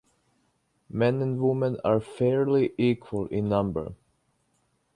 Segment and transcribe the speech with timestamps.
[0.89, 3.93] Men and women are fairly equal in number.